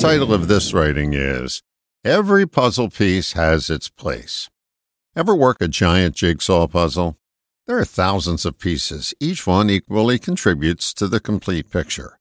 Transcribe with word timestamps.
title 0.00 0.32
of 0.32 0.48
this 0.48 0.72
writing 0.72 1.12
is 1.12 1.62
Every 2.06 2.46
Puzzle 2.46 2.88
Piece 2.88 3.34
Has 3.34 3.68
Its 3.68 3.90
Place. 3.90 4.48
Ever 5.14 5.34
work 5.34 5.58
a 5.60 5.68
giant 5.68 6.14
jigsaw 6.14 6.66
puzzle? 6.68 7.18
There 7.66 7.78
are 7.78 7.84
thousands 7.84 8.46
of 8.46 8.58
pieces. 8.58 9.12
Each 9.20 9.46
one 9.46 9.68
equally 9.68 10.18
contributes 10.18 10.94
to 10.94 11.06
the 11.06 11.20
complete 11.20 11.70
picture. 11.70 12.18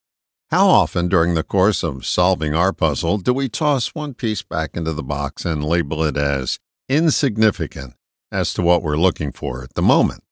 How 0.52 0.68
often 0.68 1.08
during 1.08 1.36
the 1.36 1.44
course 1.44 1.82
of 1.82 2.06
solving 2.06 2.54
our 2.54 2.74
puzzle 2.74 3.18
do 3.18 3.34
we 3.34 3.48
toss 3.48 3.96
one 3.96 4.14
piece 4.14 4.44
back 4.44 4.72
into 4.74 4.92
the 4.92 5.02
box 5.02 5.46
and 5.46 5.64
label 5.64 6.04
it 6.04 6.18
as 6.18 6.60
insignificant 6.90 7.94
as 8.30 8.54
to 8.56 8.62
what 8.62 8.84
we're 8.84 8.98
looking 8.98 9.32
for 9.32 9.64
at 9.64 9.76
the 9.76 9.82
moment? 9.82 10.26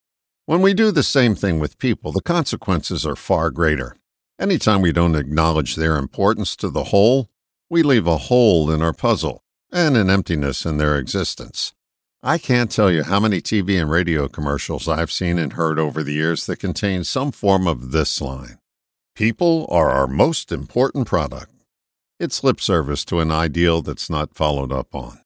When 0.48 0.62
we 0.62 0.74
do 0.74 0.92
the 0.92 1.02
same 1.02 1.34
thing 1.34 1.60
with 1.60 1.80
people, 1.80 2.12
the 2.12 2.22
consequences 2.22 3.06
are 3.06 3.16
far 3.16 3.52
greater. 3.52 3.96
Anytime 4.38 4.82
we 4.82 4.92
don't 4.92 5.16
acknowledge 5.16 5.78
their 5.78 5.96
importance 5.96 6.58
to 6.58 6.70
the 6.70 6.86
whole, 6.86 7.30
we 7.70 7.84
leave 7.84 8.08
a 8.08 8.18
hole 8.18 8.72
in 8.72 8.82
our 8.82 8.94
puzzle 8.94 9.44
and 9.72 9.98
an 9.98 10.10
emptiness 10.10 10.66
in 10.66 10.78
their 10.78 10.98
existence. 10.98 11.74
I 12.24 12.38
can't 12.38 12.72
tell 12.72 12.92
you 12.92 13.04
how 13.04 13.20
many 13.20 13.42
TV 13.42 13.80
and 13.80 13.90
radio 13.90 14.28
commercials 14.28 14.88
I've 14.88 15.12
seen 15.12 15.38
and 15.38 15.54
heard 15.54 15.78
over 15.78 16.04
the 16.04 16.14
years 16.14 16.46
that 16.46 16.58
contain 16.58 17.04
some 17.04 17.32
form 17.32 17.68
of 17.68 17.92
this 17.92 18.22
line 18.22 18.60
People 19.18 19.66
are 19.72 19.90
our 19.90 20.06
most 20.06 20.52
important 20.52 21.08
product. 21.08 21.52
It's 22.20 22.44
lip 22.44 22.62
service 22.62 23.04
to 23.06 23.20
an 23.20 23.32
ideal 23.32 23.82
that's 23.82 24.12
not 24.12 24.36
followed 24.36 24.72
up 24.72 24.94
on. 24.94 25.22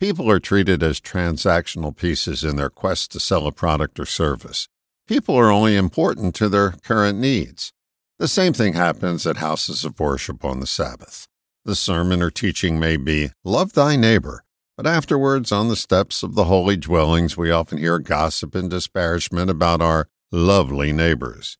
People 0.00 0.28
are 0.28 0.40
treated 0.40 0.82
as 0.82 1.00
transactional 1.00 1.96
pieces 1.96 2.42
in 2.42 2.56
their 2.56 2.70
quest 2.70 3.12
to 3.12 3.20
sell 3.20 3.46
a 3.46 3.52
product 3.52 4.00
or 4.00 4.04
service. 4.04 4.66
People 5.06 5.36
are 5.36 5.48
only 5.48 5.76
important 5.76 6.34
to 6.34 6.48
their 6.48 6.72
current 6.72 7.20
needs. 7.20 7.72
The 8.18 8.26
same 8.26 8.52
thing 8.52 8.72
happens 8.72 9.28
at 9.28 9.36
houses 9.36 9.84
of 9.84 10.00
worship 10.00 10.44
on 10.44 10.58
the 10.58 10.66
Sabbath. 10.66 11.28
The 11.64 11.74
sermon 11.74 12.22
or 12.22 12.30
teaching 12.30 12.80
may 12.80 12.96
be, 12.96 13.30
Love 13.44 13.74
thy 13.74 13.94
neighbor, 13.94 14.44
but 14.76 14.86
afterwards, 14.86 15.52
on 15.52 15.68
the 15.68 15.76
steps 15.76 16.22
of 16.22 16.34
the 16.34 16.44
holy 16.44 16.76
dwellings, 16.76 17.36
we 17.36 17.50
often 17.50 17.76
hear 17.76 17.98
gossip 17.98 18.54
and 18.54 18.70
disparagement 18.70 19.50
about 19.50 19.82
our 19.82 20.08
lovely 20.32 20.90
neighbors. 20.92 21.58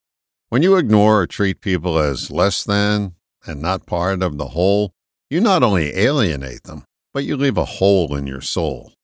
When 0.49 0.63
you 0.63 0.77
ignore 0.77 1.21
or 1.21 1.27
treat 1.27 1.61
people 1.61 1.99
as 1.99 2.31
less 2.31 2.65
than 2.65 3.15
and 3.45 3.61
not 3.61 3.85
part 3.85 4.23
of 4.23 4.39
the 4.39 4.49
whole, 4.49 4.95
you 5.29 5.41
not 5.41 5.63
only 5.63 5.95
alienate 5.95 6.63
them, 6.63 6.85
but 7.13 7.25
you 7.25 7.37
leave 7.37 7.59
a 7.59 7.65
hole 7.67 8.17
in 8.17 8.27
your 8.27 8.41
soul. 8.41 8.95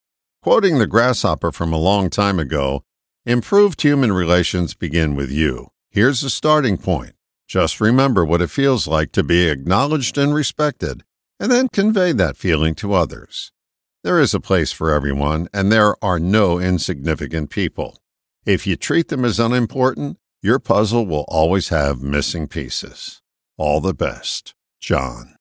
Quoting 0.42 0.78
the 0.78 0.86
grasshopper 0.86 1.52
from 1.52 1.72
a 1.74 1.78
long 1.78 2.08
time 2.08 2.39
ago, 2.39 2.84
improved 3.27 3.83
human 3.83 4.12
relations 4.12 4.72
begin 4.72 5.14
with 5.14 5.30
you. 5.30 5.69
Here's 5.91 6.22
the 6.22 6.30
starting 6.30 6.78
point. 6.78 7.16
Just 7.48 7.80
remember 7.80 8.25
what 8.25 8.42
it 8.42 8.50
feels 8.50 8.89
like 8.89 9.12
to 9.12 9.22
be 9.22 9.48
acknowledged 9.48 10.19
and 10.19 10.34
respected, 10.34 11.05
and 11.39 11.50
then 11.50 11.69
convey 11.72 12.12
that 12.12 12.36
feeling 12.36 12.75
to 12.77 12.94
others. 12.94 13.52
There 14.02 14.20
is 14.20 14.34
a 14.34 14.41
place 14.41 14.72
for 14.72 14.92
everyone, 14.92 15.48
and 15.52 15.70
there 15.70 15.94
are 16.05 16.19
no 16.19 16.58
insignificant 16.58 17.50
people. 17.50 17.98
If 18.44 18.67
you 18.67 18.77
treat 18.77 19.08
them 19.08 19.24
as 19.24 19.39
unimportant, 19.39 20.19
your 20.42 20.58
puzzle 20.58 21.06
will 21.06 21.24
always 21.28 21.69
have 21.70 22.02
missing 22.02 22.47
pieces. 22.48 23.22
All 23.56 23.80
the 23.80 23.94
best, 23.94 24.55
John. 24.80 25.36